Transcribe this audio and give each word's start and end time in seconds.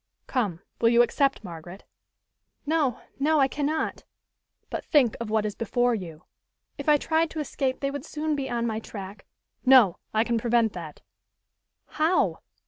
"Come, 0.25 0.61
will 0.79 0.89
you 0.89 1.03
accept, 1.03 1.43
Margaret?" 1.43 1.83
"No, 2.65 3.01
no, 3.19 3.39
I 3.39 3.47
cannot!" 3.47 4.03
"But 4.71 4.83
think 4.83 5.15
of 5.19 5.29
what 5.29 5.45
is 5.45 5.53
before 5.53 5.93
you." 5.93 6.23
"If 6.75 6.89
I 6.89 6.97
tried 6.97 7.29
to 7.29 7.39
escape, 7.39 7.81
they 7.81 7.91
would 7.91 8.03
soon 8.05 8.35
be 8.35 8.49
on 8.49 8.65
my 8.65 8.79
track" 8.79 9.27
"No, 9.63 9.99
I 10.11 10.23
can 10.23 10.39
prevent 10.39 10.73
that." 10.73 11.01
"How?" 11.85 12.39